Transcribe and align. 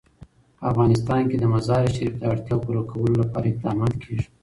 په 0.57 0.63
افغانستان 0.71 1.21
کې 1.29 1.37
د 1.39 1.45
مزارشریف 1.53 2.13
د 2.17 2.23
اړتیاوو 2.33 2.63
پوره 2.65 2.83
کولو 2.91 3.15
لپاره 3.23 3.45
اقدامات 3.49 3.93
کېږي. 4.03 4.27